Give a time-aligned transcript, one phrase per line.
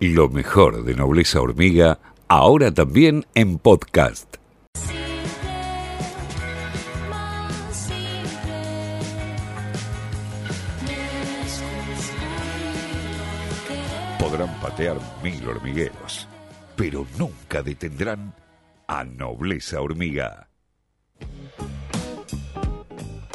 [0.00, 1.98] Lo mejor de Nobleza Hormiga,
[2.28, 4.36] ahora también en podcast.
[14.20, 16.28] Podrán patear mil hormigueros,
[16.76, 18.32] pero nunca detendrán
[18.86, 20.48] a Nobleza Hormiga.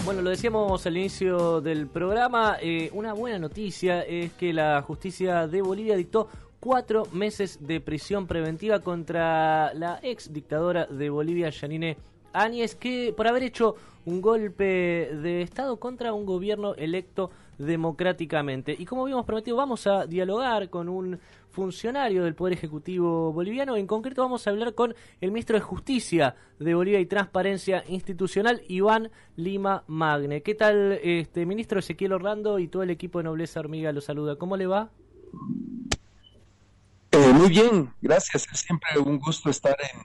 [0.05, 5.47] Bueno, lo decíamos al inicio del programa, eh, una buena noticia es que la justicia
[5.47, 6.27] de Bolivia dictó
[6.63, 11.97] cuatro meses de prisión preventiva contra la ex dictadora de Bolivia, Yanine
[12.31, 18.73] Áñez, que por haber hecho un golpe de Estado contra un gobierno electo democráticamente.
[18.79, 23.75] Y como habíamos prometido, vamos a dialogar con un funcionario del Poder Ejecutivo boliviano.
[23.75, 28.61] En concreto vamos a hablar con el ministro de Justicia de Bolivia y Transparencia Institucional,
[28.69, 30.41] Iván Lima Magne.
[30.41, 34.37] ¿Qué tal, este ministro Ezequiel Orlando y todo el equipo de Nobleza Hormiga lo saluda?
[34.37, 34.91] ¿Cómo le va?
[37.13, 38.47] Eh, muy bien, gracias.
[38.51, 40.01] Es siempre un gusto estar en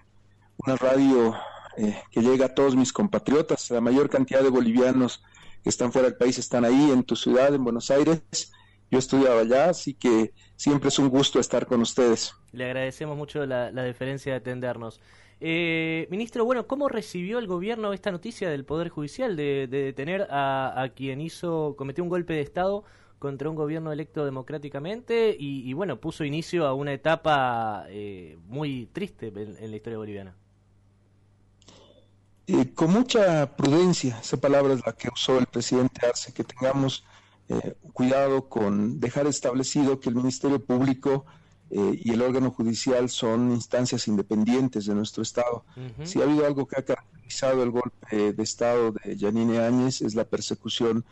[0.58, 1.34] una radio
[1.78, 3.70] eh, que llega a todos mis compatriotas.
[3.70, 5.24] La mayor cantidad de bolivianos
[5.62, 8.52] que están fuera del país están ahí, en tu ciudad, en Buenos Aires.
[8.90, 12.34] Yo estudiaba allá, así que siempre es un gusto estar con ustedes.
[12.52, 15.00] Le agradecemos mucho la, deferencia de atendernos.
[15.40, 20.90] Eh, ministro, bueno, ¿cómo recibió el gobierno esta noticia del Poder Judicial de, detener a,
[20.94, 22.84] quien hizo, cometió un golpe de Estado
[23.18, 29.32] contra un gobierno electo democráticamente y, bueno, puso inicio a una etapa eh, muy triste
[29.34, 30.34] en la historia boliviana?
[32.50, 37.04] Eh, con mucha prudencia, esa palabra es la que usó el presidente Arce, que tengamos
[37.50, 41.26] eh, cuidado con dejar establecido que el Ministerio Público
[41.68, 45.66] eh, y el órgano judicial son instancias independientes de nuestro Estado.
[46.04, 50.14] Si ha habido algo que ha caracterizado el golpe de Estado de Yanine Áñez es
[50.14, 51.04] la persecución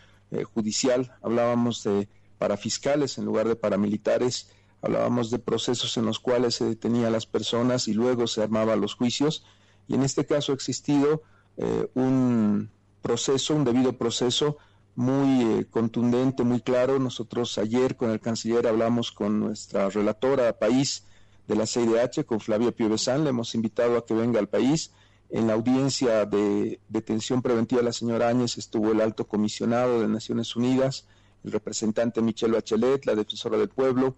[0.55, 1.13] judicial.
[1.23, 4.51] Hablábamos de parafiscales en lugar de paramilitares,
[4.83, 8.81] hablábamos de procesos en los cuales se detenía a las personas y luego se armaban
[8.81, 9.45] los juicios
[9.89, 11.23] y en este caso ha existido
[11.57, 12.71] eh, un
[13.03, 14.59] proceso, un debido proceso
[14.95, 16.99] muy eh, contundente, muy claro.
[16.99, 21.05] Nosotros ayer con el canciller hablamos con nuestra relatora país
[21.47, 24.93] de la CIDH, con Flavia Piovesan, le hemos invitado a que venga al país.
[25.29, 30.09] En la audiencia de detención preventiva de la señora Áñez estuvo el alto comisionado de
[30.09, 31.07] Naciones Unidas,
[31.45, 34.17] el representante Michelle Bachelet, la defensora del pueblo.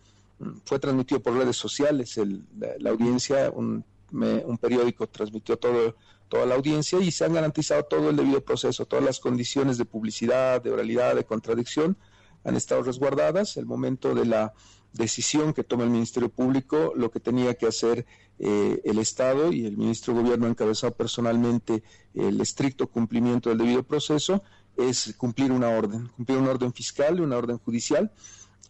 [0.64, 2.20] Fue transmitido por redes sociales
[2.78, 5.96] la, audiencia, un un periódico transmitió todo,
[6.28, 9.84] toda la audiencia y se han garantizado todo el debido proceso, todas las condiciones de
[9.84, 11.96] publicidad, de oralidad, de contradicción
[12.44, 13.56] han estado resguardadas.
[13.56, 14.52] El momento de la
[14.92, 18.06] decisión que toma el Ministerio Público, lo que tenía que hacer
[18.38, 21.82] eh, el Estado y el Ministro de Gobierno ha encabezado personalmente
[22.14, 24.42] el estricto cumplimiento del debido proceso,
[24.76, 28.12] es cumplir una orden, cumplir una orden fiscal y una orden judicial.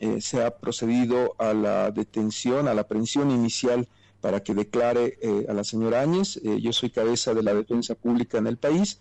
[0.00, 3.88] Eh, se ha procedido a la detención, a la aprehensión inicial
[4.20, 6.36] para que declare eh, a la señora Áñez.
[6.44, 9.00] Eh, yo soy cabeza de la defensa pública en el país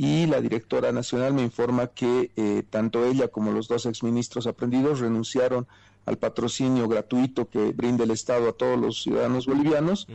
[0.00, 5.00] y la directora nacional me informa que eh, tanto ella como los dos exministros aprendidos
[5.00, 5.66] renunciaron
[6.06, 10.06] al patrocinio gratuito que brinda el Estado a todos los ciudadanos bolivianos,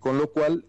[0.00, 0.66] con lo cual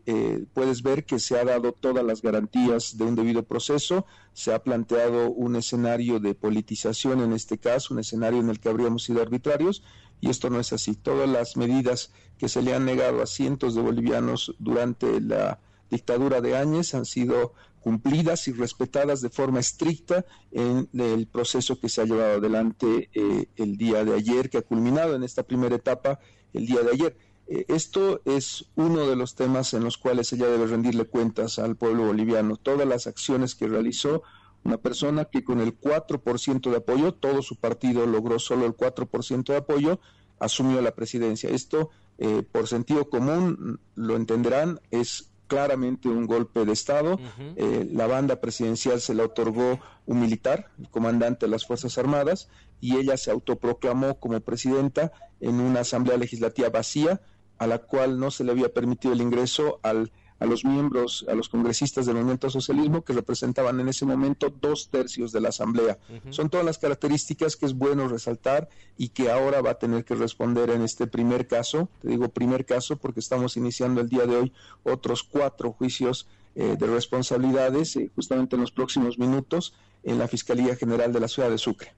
[0.53, 4.63] puedes ver que se ha dado todas las garantías de un debido proceso, se ha
[4.63, 9.21] planteado un escenario de politización en este caso, un escenario en el que habríamos sido
[9.21, 9.83] arbitrarios,
[10.21, 10.95] y esto no es así.
[10.95, 15.59] Todas las medidas que se le han negado a cientos de bolivianos durante la
[15.89, 21.89] dictadura de Áñez han sido cumplidas y respetadas de forma estricta en el proceso que
[21.89, 25.75] se ha llevado adelante eh, el día de ayer, que ha culminado en esta primera
[25.75, 26.19] etapa
[26.53, 27.17] el día de ayer.
[27.47, 31.75] Eh, esto es uno de los temas en los cuales ella debe rendirle cuentas al
[31.75, 32.57] pueblo boliviano.
[32.57, 34.23] Todas las acciones que realizó
[34.63, 39.45] una persona que con el 4% de apoyo, todo su partido logró solo el 4%
[39.45, 39.99] de apoyo,
[40.37, 41.49] asumió la presidencia.
[41.49, 47.19] Esto, eh, por sentido común, lo entenderán, es claramente un golpe de Estado.
[47.57, 52.47] Eh, la banda presidencial se la otorgó un militar, el comandante de las Fuerzas Armadas,
[52.79, 55.11] y ella se autoproclamó como presidenta
[55.41, 57.19] en una asamblea legislativa vacía,
[57.57, 61.35] a la cual no se le había permitido el ingreso al a los miembros, a
[61.35, 65.97] los congresistas del movimiento socialismo que representaban en ese momento dos tercios de la Asamblea.
[66.29, 70.15] Son todas las características que es bueno resaltar y que ahora va a tener que
[70.15, 71.89] responder en este primer caso.
[72.01, 74.53] Te digo primer caso porque estamos iniciando el día de hoy
[74.83, 80.75] otros cuatro juicios eh, de responsabilidades eh, justamente en los próximos minutos en la Fiscalía
[80.75, 81.93] General de la Ciudad de Sucre.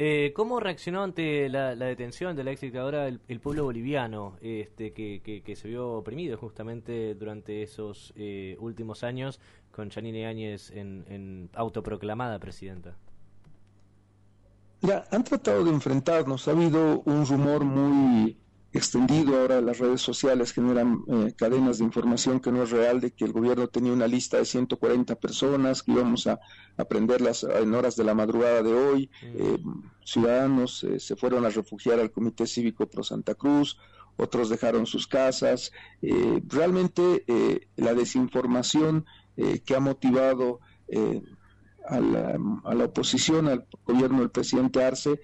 [0.00, 5.56] Eh, ¿Cómo reaccionó ante la, detención de la ex dictadora el, pueblo boliviano, este, que,
[5.56, 9.40] se vio oprimido justamente durante esos eh, últimos años
[9.72, 12.94] con Janine Áñez en, autoproclamada presidenta?
[14.82, 16.46] Ya, han tratado de enfrentarnos.
[16.46, 18.38] Ha habido un rumor muy
[18.72, 19.40] extendido.
[19.40, 23.24] Ahora las redes sociales generan eh, cadenas de información que no es real, de que
[23.24, 26.38] el gobierno tenía una lista de 140 personas, que íbamos a
[26.76, 29.10] aprenderlas en horas de la madrugada de hoy.
[29.22, 29.26] Mm.
[29.36, 29.58] Eh,
[30.04, 33.78] ciudadanos eh, se fueron a refugiar al Comité Cívico Pro Santa Cruz,
[34.16, 35.70] otros dejaron sus casas.
[36.02, 37.24] realmente
[37.76, 39.06] la desinformación
[39.36, 40.58] que ha motivado
[41.86, 45.20] a la, a, la, oposición, al gobierno del presidente Arce,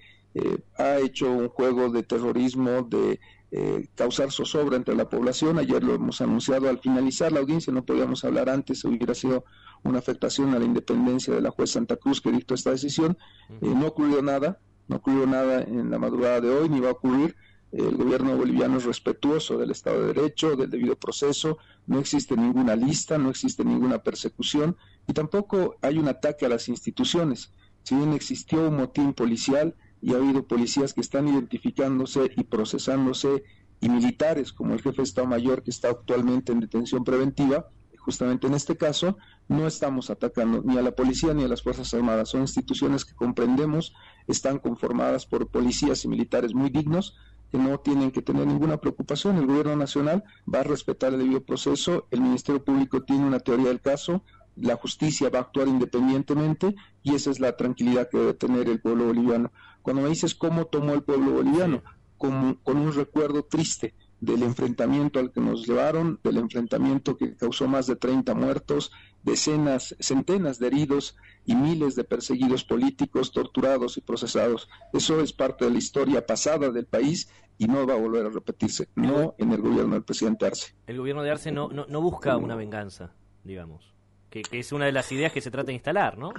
[0.77, 3.19] ha hecho un juego de terrorismo, de
[3.57, 5.57] eh, causar zozobra entre la población.
[5.57, 9.45] Ayer lo hemos anunciado al finalizar la audiencia, no podíamos hablar antes, hubiera sido
[9.81, 13.17] una afectación a la independencia de la juez Santa Cruz que dictó esta decisión.
[13.49, 14.59] Eh, no ocurrió nada,
[14.89, 17.37] no ocurrió nada en la madrugada de hoy, ni va a ocurrir.
[17.71, 21.57] El gobierno boliviano es respetuoso del Estado de Derecho, del debido proceso,
[21.87, 24.75] no existe ninguna lista, no existe ninguna persecución
[25.07, 27.53] y tampoco hay un ataque a las instituciones.
[27.83, 29.75] Si bien existió un motín policial,
[30.05, 33.43] y ha habido policías que están identificándose y procesándose
[33.81, 37.69] y militares como el jefe de Estado Mayor que está actualmente en detención preventiva.
[37.97, 39.17] Justamente en este caso
[39.47, 42.29] no estamos atacando ni a la policía ni a las Fuerzas Armadas.
[42.29, 43.95] Son instituciones que comprendemos,
[44.27, 47.17] están conformadas por policías y militares muy dignos
[47.51, 49.37] que no tienen que tener ninguna preocupación.
[49.37, 50.23] El gobierno nacional
[50.53, 54.23] va a respetar el debido proceso, el Ministerio Público tiene una teoría del caso,
[54.55, 58.79] la justicia va a actuar independientemente y esa es la tranquilidad que debe tener el
[58.79, 59.51] pueblo boliviano.
[59.81, 61.83] Cuando me dices cómo tomó el pueblo boliviano,
[62.17, 67.67] con, con un recuerdo triste del enfrentamiento al que nos llevaron, del enfrentamiento que causó
[67.67, 68.91] más de 30 muertos,
[69.23, 74.69] decenas, centenas de heridos y miles de perseguidos políticos, torturados y procesados.
[74.93, 78.29] Eso es parte de la historia pasada del país y no va a volver a
[78.29, 80.75] repetirse, no en el gobierno del presidente Arce.
[80.87, 83.13] El gobierno de Arce no, no, no busca una venganza,
[83.43, 83.94] digamos
[84.43, 86.33] que, es una de las ideas que se trata de instalar, ¿no?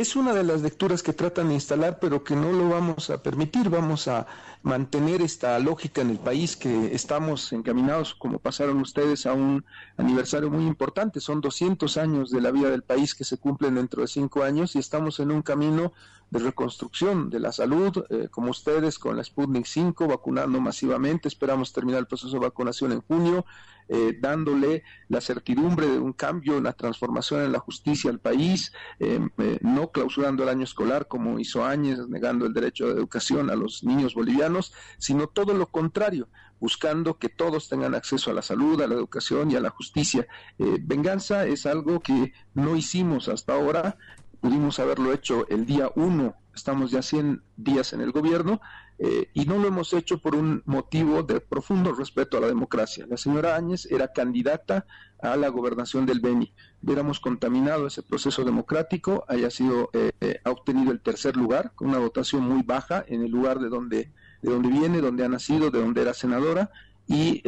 [0.00, 3.22] es una de las lecturas que tratan de instalar, pero que no lo vamos a
[3.22, 3.70] permitir.
[3.70, 4.26] Vamos a
[4.62, 9.64] mantener esta lógica en el país que estamos encaminados, como pasaron ustedes, a un
[9.96, 11.20] aniversario muy importante.
[11.20, 14.74] Son 200 años de la vida del país que se cumplen dentro de cinco años
[14.74, 15.92] y estamos en un camino
[16.34, 21.28] de reconstrucción de la salud, eh, como ustedes con la Sputnik 5, vacunando masivamente.
[21.28, 23.46] Esperamos terminar el proceso de vacunación en junio
[23.86, 29.20] eh, dándole la certidumbre de un cambio, una transformación en la justicia al país, eh,
[29.60, 33.84] no clausurando el año escolar como hizo Áñez, negando el derecho de educación a los
[33.84, 36.28] niños bolivianos, sino todo lo contrario,
[36.58, 40.26] buscando que todos tengan acceso a la salud, a la educación y a la justicia.
[40.58, 43.98] venganza es algo que no hicimos hasta ahora,
[44.44, 48.60] pudimos haberlo hecho el día uno, estamos ya 100 días en el gobierno,
[48.98, 53.06] eh, y no lo hemos hecho por un motivo de profundo respeto a la democracia.
[53.08, 54.84] La señora Áñez era candidata
[55.22, 56.52] a la gobernación del Beni.
[56.82, 61.88] Hubiéramos contaminado ese proceso democrático, haya sido, eh, eh, ha obtenido el tercer lugar, con
[61.88, 64.12] una votación muy baja en el lugar de donde,
[64.42, 66.70] de donde viene, donde ha nacido, de donde era senadora,
[67.06, 67.42] y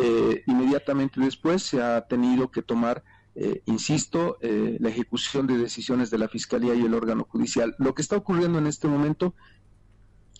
[0.46, 3.02] inmediatamente después se ha tenido que tomar
[3.66, 7.74] insisto, la ejecución de decisiones de la Fiscalía y el órgano judicial.
[7.78, 9.34] Lo que está ocurriendo en este momento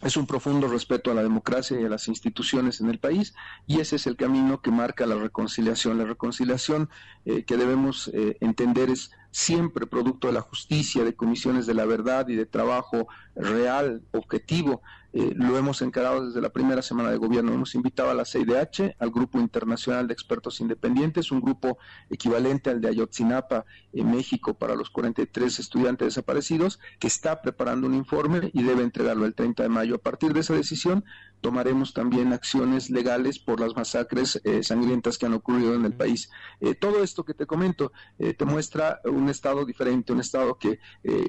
[0.02, 3.34] es un profundo respeto a la democracia y a las instituciones en el país
[3.66, 5.96] y ese es el camino que marca la reconciliación.
[5.96, 6.90] La reconciliación
[7.24, 11.86] eh, que debemos eh, entender es siempre producto de la justicia, de comisiones de la
[11.86, 14.82] verdad y de trabajo real, objetivo.
[15.18, 17.50] Eh, lo hemos encarado desde la primera semana de gobierno.
[17.50, 21.78] Hemos invitado a la CIDH, al Grupo Internacional de Expertos Independientes, un grupo
[22.10, 27.94] equivalente al de Ayotzinapa en México para los 43 estudiantes desaparecidos, que está preparando un
[27.94, 29.94] informe y debe entregarlo el 30 de mayo.
[29.94, 31.02] A partir de esa decisión,
[31.40, 36.30] tomaremos también acciones legales por las masacres eh, sangrientas que han ocurrido en el país.
[36.60, 40.80] Eh, todo esto que te comento te muestra un Estado diferente, un Estado que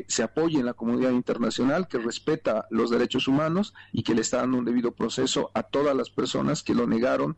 [0.07, 4.37] se apoya en la comunidad internacional, que respeta los derechos humanos y que le está
[4.37, 7.37] dando un debido proceso a todas las personas que lo negaron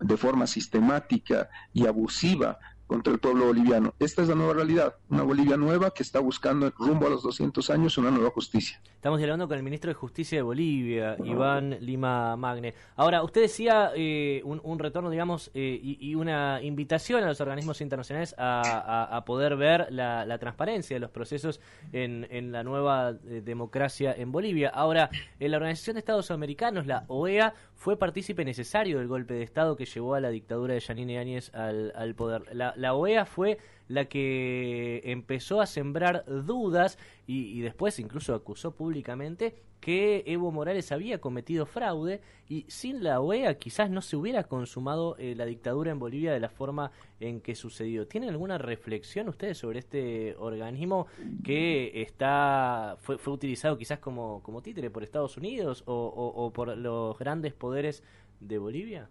[0.00, 3.94] de forma sistemática y abusiva contra el pueblo boliviano.
[3.98, 7.70] Esta es la nueva realidad, una Bolivia nueva que está buscando rumbo a los 200
[7.70, 8.80] años una nueva justicia.
[9.04, 12.72] Estamos hablando con el ministro de Justicia de Bolivia, Iván Lima Magne.
[12.96, 18.34] Ahora, usted decía eh, un, retorno, digamos, eh, y, una invitación a los organismos internacionales
[18.38, 21.60] a, poder ver la, transparencia de los procesos
[21.92, 24.70] en, la nueva eh, democracia en Bolivia.
[24.70, 27.52] Ahora, la Organización de Estados Americanos, la OEA,
[27.84, 31.54] fue partícipe necesario del golpe de Estado que llevó a la dictadura de Yanine Áñez
[31.54, 32.44] al, al poder.
[32.56, 39.54] La, la OEA fue la que empezó a sembrar dudas y, después incluso acusó públicamente
[39.80, 45.16] que Evo Morales había cometido fraude y sin la OEA quizás no se hubiera consumado
[45.18, 48.06] eh, la dictadura en Bolivia de la forma en que sucedió.
[48.06, 51.06] ¿Tienen alguna reflexión ustedes sobre este organismo
[51.42, 57.18] que está fue, fue utilizado quizás como, como títere por Estados Unidos o por los
[57.18, 58.02] grandes poderes
[58.40, 59.10] de Bolivia?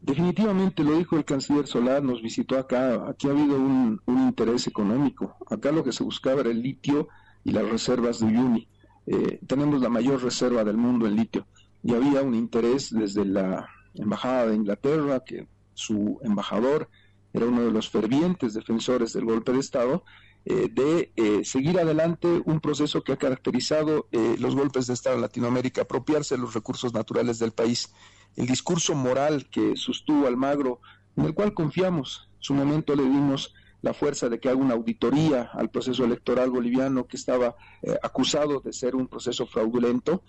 [0.00, 5.36] Definitivamente lo dijo el canciller Solar, nos visitó acá, aquí ha habido un, interés económico,
[5.50, 7.08] acá lo que se buscaba era el litio
[7.44, 8.68] y las reservas de Uyuni.
[9.06, 11.46] Eh, tenemos la mayor reserva del mundo en litio.
[11.82, 16.88] Y había un interés desde la Embajada de Inglaterra, que su embajador
[17.32, 20.04] era uno de los fervientes defensores del golpe de Estado,
[20.50, 25.20] eh, de eh, seguir adelante un proceso que ha caracterizado los golpes de Estado en
[25.20, 27.92] Latinoamérica, apropiarse de los recursos naturales del país
[28.36, 30.80] el discurso moral que sostuvo Almagro,
[31.16, 32.30] en el cual confiamos.
[32.36, 33.52] En su momento le dimos
[33.82, 38.60] la fuerza de que haga una auditoría al proceso electoral boliviano que estaba eh, acusado
[38.60, 40.22] de ser un proceso fraudulento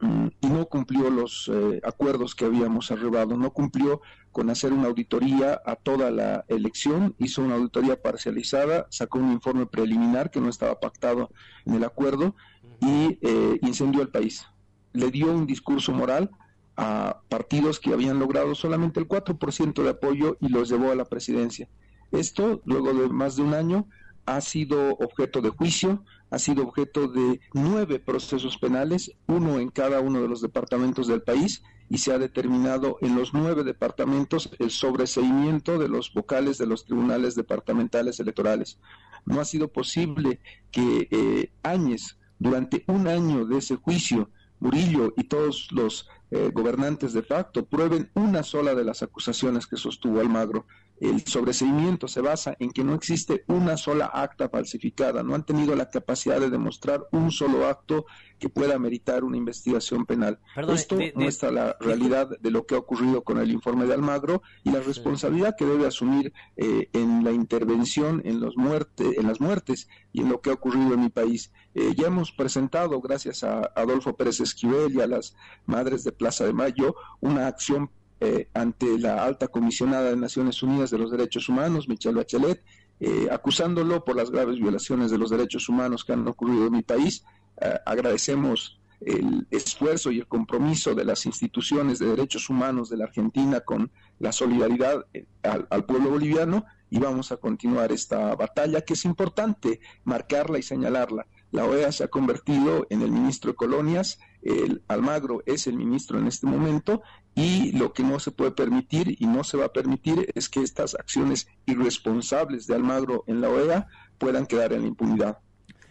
[0.00, 4.00] y no cumplió los eh, acuerdos que habíamos arribado, no cumplió
[4.30, 9.66] con hacer una auditoría a toda la elección, hizo una auditoría parcializada, sacó un informe
[9.66, 11.30] preliminar que no estaba pactado
[11.66, 12.36] en el acuerdo
[12.80, 14.46] y eh, incendió el país.
[14.92, 16.30] Le dio un discurso moral
[16.76, 21.06] a partidos que habían logrado solamente el 4% de apoyo y los llevó a la
[21.06, 21.68] presidencia.
[22.12, 23.88] Esto, luego de más de un año,
[24.36, 30.00] ha sido objeto de juicio, ha sido objeto de nueve procesos penales, uno en cada
[30.00, 34.70] uno de los departamentos del país, y se ha determinado en los nueve departamentos el
[34.70, 38.78] sobreseimiento de los vocales de los tribunales departamentales electorales.
[39.24, 44.30] No ha sido posible que eh, Áñez, durante un año de ese juicio,
[44.60, 49.76] Murillo y todos los eh, gobernantes de facto prueben una sola de las acusaciones que
[49.76, 50.66] sostuvo Almagro.
[51.00, 55.76] El sobreseimiento se basa en que no existe una sola acta falsificada, no han tenido
[55.76, 58.06] la capacidad de demostrar un solo acto
[58.38, 60.38] que pueda meritar una investigación penal.
[60.68, 64.70] Esto muestra la realidad de lo que ha ocurrido con el informe de Almagro y
[64.70, 69.88] la responsabilidad que debe asumir eh, en la intervención en, los muerte, en las muertes
[70.12, 71.52] y en lo que ha ocurrido en mi país.
[71.74, 75.36] Eh, ya hemos presentado, gracias a Adolfo Pérez Esquivel y a las
[75.66, 77.90] madres de Plaza de Mayo, una acción
[78.20, 82.64] eh, ante la alta comisionada de Naciones Unidas de los Derechos Humanos, Michelle Bachelet,
[82.98, 86.82] eh, acusándolo por las graves violaciones de los derechos humanos que han ocurrido en mi
[86.82, 87.24] país.
[87.60, 93.04] Eh, agradecemos el esfuerzo y el compromiso de las instituciones de derechos humanos de la
[93.04, 95.06] Argentina con la solidaridad
[95.44, 101.28] al, pueblo boliviano y vamos a continuar esta batalla que es importante marcarla y señalarla.
[101.52, 106.18] La OEA se ha convertido en el ministro de Colonias, el Almagro es el ministro
[106.18, 107.02] en este momento
[107.38, 110.60] y lo que no se puede permitir y no se va a permitir es que
[110.60, 113.86] estas acciones irresponsables de Almagro en la OEA
[114.18, 115.38] puedan quedar en la impunidad.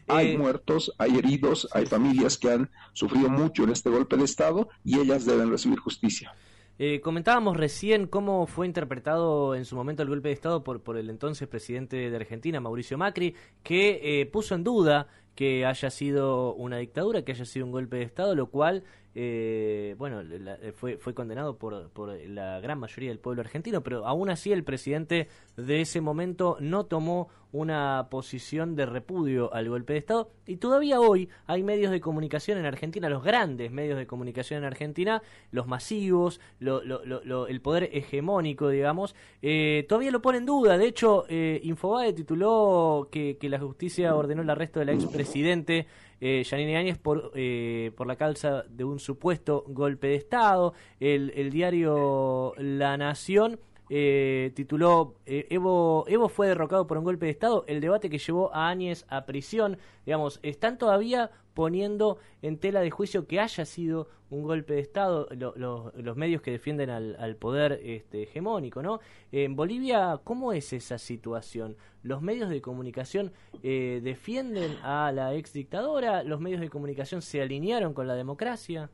[0.07, 4.25] Hay eh, muertos, hay heridos, hay familias que han sufrido mucho en este golpe de
[4.25, 6.33] Estado y ellas deben recibir justicia.
[6.79, 10.97] Eh, comentábamos recién cómo fue interpretado en su momento el golpe de Estado por, por
[10.97, 16.55] el entonces presidente de Argentina, Mauricio Macri, que eh, puso en duda que haya sido
[16.55, 20.97] una dictadura, que haya sido un golpe de Estado, lo cual eh, bueno, eh, fue,
[20.97, 25.27] fue condenado por, por la gran mayoría del pueblo argentino, pero aún así el presidente
[25.55, 30.99] de ese momento no tomó una posición de repudio al golpe de Estado y todavía
[30.99, 35.65] hoy hay medios de comunicación en Argentina, los grandes medios de comunicación en Argentina, los
[35.65, 40.77] masivos, el poder hegemónico, digamos, eh, todavía lo pone en duda.
[40.77, 44.89] De hecho, eh, Infobae tituló que, que la justicia ordenó el arresto del
[45.27, 45.87] expresidente
[46.19, 50.73] eh, Yanine Áñez por, eh, por la causa de un supuesto golpe de Estado.
[50.99, 57.25] El, el diario La Nación eh, tituló eh, Evo, Evo fue derrocado por un golpe
[57.25, 59.77] de Estado, el debate que llevó a Áñez a prisión.
[60.05, 65.27] Digamos, están todavía poniendo en tela de juicio que haya sido un golpe de Estado
[65.31, 68.99] los medios que defienden al, poder este, hegemónico, ¿no?
[69.31, 71.75] En Bolivia, ¿cómo es esa situación?
[72.03, 73.31] ¿Los medios de comunicación
[73.63, 76.21] eh, defienden a la ex dictadora?
[76.21, 78.91] ¿Los medios de comunicación se alinearon con la democracia?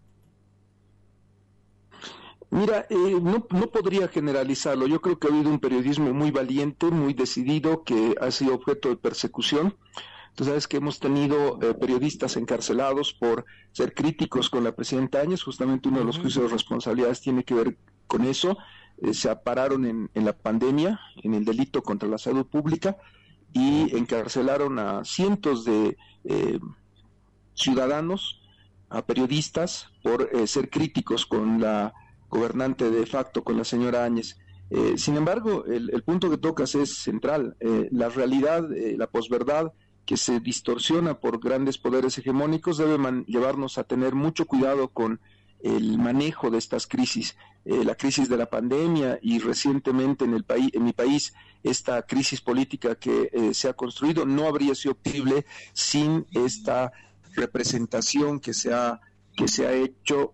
[2.50, 4.88] Mira, eh, no, no, podría generalizarlo.
[4.88, 8.88] Yo creo que ha habido un periodismo muy valiente, muy decidido, que ha sido objeto
[8.88, 9.76] de persecución.
[10.36, 15.44] Tú sabes que hemos tenido eh, periodistas encarcelados por ser críticos con la presidenta Áñez.
[15.44, 18.58] Justamente uno de los juicios de responsabilidades tiene que ver con eso.
[18.98, 22.98] Eh, se apararon en, en, la pandemia, en el delito contra la salud pública
[23.52, 25.96] y encarcelaron a cientos de
[27.54, 28.42] ciudadanos,
[28.90, 31.94] a periodistas, por ser críticos con la
[32.30, 34.38] gobernante de facto con la señora Áñez.
[34.76, 37.56] Eh, sin embargo, el, punto que tocas es central.
[37.60, 39.72] Eh, la realidad, eh, la posverdad
[40.06, 45.20] que se distorsiona por grandes poderes hegemónicos debe llevarnos a tener mucho cuidado con
[45.62, 50.70] el manejo de estas crisis, la crisis de la pandemia y recientemente en el país,
[50.74, 51.34] en mi país,
[51.64, 56.92] esta crisis política que se ha construido no habría sido posible sin esta
[57.36, 59.00] representación que se ha
[59.36, 60.34] que se ha hecho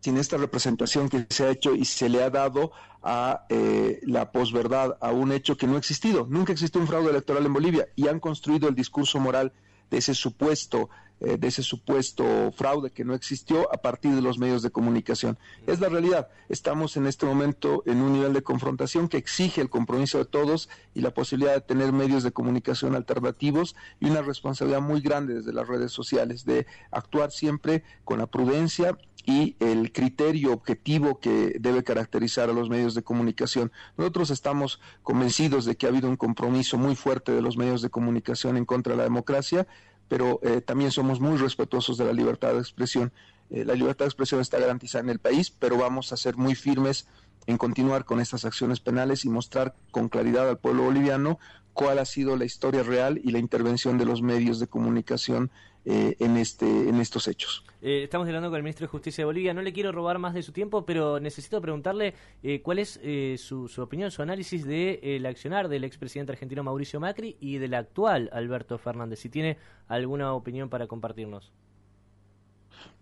[0.00, 4.32] sin esta representación que se ha hecho y se le ha dado a eh, la
[4.32, 6.26] posverdad, a un hecho que no ha existido.
[6.28, 9.52] Nunca existió un fraude electoral en Bolivia y han construido el discurso moral
[9.90, 14.38] de ese supuesto eh, de ese supuesto fraude que no existió a partir de los
[14.38, 15.38] medios de comunicación.
[15.66, 16.28] Es la realidad.
[16.48, 20.68] Estamos en este momento en un nivel de confrontación que exige el compromiso de todos
[20.94, 25.52] y la posibilidad de tener medios de comunicación alternativos y una responsabilidad muy grande desde
[25.52, 28.96] las redes sociales de actuar siempre con la prudencia
[29.26, 33.70] y el criterio objetivo que debe caracterizar a los medios de comunicación.
[33.96, 37.90] Nosotros estamos convencidos de que ha habido un compromiso muy fuerte de los medios de
[37.90, 39.66] comunicación en contra de la democracia
[40.10, 43.12] pero eh, también somos muy respetuosos de la libertad de expresión.
[43.48, 46.56] Eh, la libertad de expresión está garantizada en el país, pero vamos a ser muy
[46.56, 47.06] firmes
[47.46, 51.38] en continuar con estas acciones penales y mostrar con claridad al pueblo boliviano
[51.74, 55.52] cuál ha sido la historia real y la intervención de los medios de comunicación
[55.86, 57.64] eh, en, este, en estos hechos.
[57.80, 59.54] Eh, estamos hablando con el ministro de Justicia de Bolivia.
[59.54, 63.00] No le quiero robar más de su tiempo, pero necesito preguntarle eh, cuál es
[63.40, 67.72] su, su, opinión, su análisis del de, accionar del expresidente argentino Mauricio Macri y del
[67.74, 69.20] actual Alberto Fernández.
[69.20, 69.56] Si tiene
[69.88, 71.50] alguna opinión para compartirnos.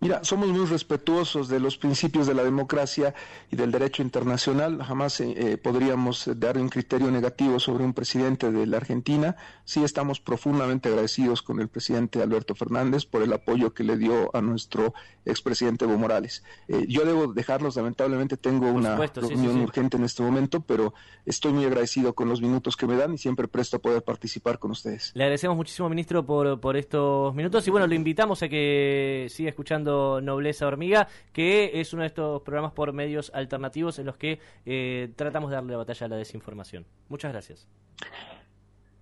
[0.01, 3.13] Mira, somos muy respetuosos de los principios de la democracia
[3.51, 4.81] y del derecho internacional.
[4.81, 9.35] Jamás eh, eh, podríamos dar un criterio negativo sobre un presidente de la Argentina.
[9.65, 14.33] Sí estamos profundamente agradecidos con el presidente Alberto Fernández por el apoyo que le dio
[14.33, 14.93] a nuestro
[15.25, 16.43] expresidente Evo Morales.
[16.67, 20.93] Eh, yo debo dejarlos, lamentablemente tengo una reunión urgente en este momento, pero
[21.25, 24.59] estoy muy agradecido con los minutos que me dan y siempre presto a poder participar
[24.59, 25.11] con ustedes.
[25.13, 29.49] Le agradecemos muchísimo, ministro, por, por estos minutos y bueno, lo invitamos a que siga
[29.49, 34.39] escuchando Nobleza Hormiga, que es uno de estos programas por medios alternativos en los que
[34.65, 36.85] eh, tratamos de darle la batalla a la desinformación.
[37.07, 37.67] Muchas gracias.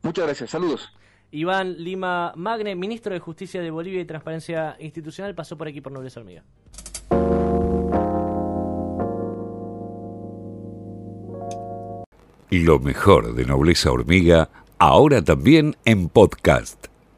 [0.01, 0.89] Muchas gracias, saludos.
[1.31, 5.91] Iván Lima Magne, ministro de Justicia de Bolivia y Transparencia Institucional, pasó por aquí por
[5.91, 6.43] Nobleza Hormiga.
[12.49, 16.87] Lo mejor de Nobleza Hormiga, ahora también en podcast.